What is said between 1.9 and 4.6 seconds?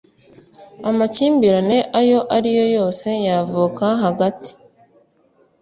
ayo ari yo yose yavuka hagati